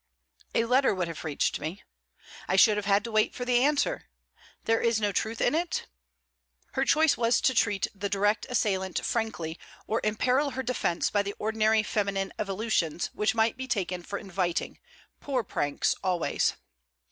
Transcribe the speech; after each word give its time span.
'A 0.55 0.65
letter 0.65 0.95
would 0.95 1.07
have 1.07 1.23
reached 1.23 1.59
me.' 1.59 1.83
'I 2.47 2.55
should 2.55 2.75
have 2.75 2.87
had 2.87 3.03
to 3.03 3.11
wait 3.11 3.35
for 3.35 3.45
the 3.45 3.63
answer. 3.63 4.05
There 4.65 4.81
is 4.81 4.99
no 4.99 5.11
truth 5.11 5.39
in 5.39 5.53
it?' 5.53 5.85
Her 6.71 6.85
choice 6.85 7.17
was 7.17 7.39
to 7.41 7.53
treat 7.53 7.85
the 7.93 8.09
direct 8.09 8.47
assailant 8.49 9.05
frankly 9.05 9.59
or 9.85 10.01
imperil 10.03 10.49
her 10.57 10.63
defence 10.63 11.11
by 11.11 11.21
the 11.21 11.35
ordinary 11.37 11.83
feminine 11.83 12.33
evolutions, 12.39 13.11
which 13.13 13.35
might 13.35 13.57
be 13.57 13.67
taken 13.67 14.01
for 14.01 14.17
inviting: 14.17 14.79
poor 15.19 15.43
pranks 15.43 15.93
always. 16.03 16.55